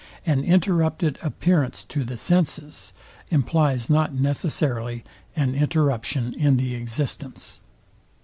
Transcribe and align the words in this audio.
An 0.25 0.43
interrupted 0.43 1.19
appearance 1.21 1.83
to 1.83 2.03
the 2.03 2.17
senses 2.17 2.91
implies 3.29 3.87
not 3.87 4.15
necessarily 4.15 5.03
an 5.35 5.53
interruption 5.53 6.33
in 6.33 6.57
the 6.57 6.73
existence. 6.73 7.61